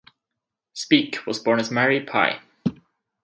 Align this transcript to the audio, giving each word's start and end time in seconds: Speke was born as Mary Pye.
Speke 0.73 1.27
was 1.27 1.37
born 1.37 1.59
as 1.59 1.69
Mary 1.69 2.03
Pye. 2.03 2.41